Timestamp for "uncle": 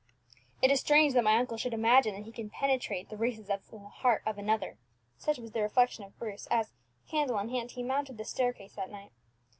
1.37-1.57